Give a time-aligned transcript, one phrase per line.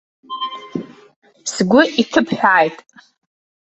[1.51, 2.77] Сгәы иҭыбҳәааит!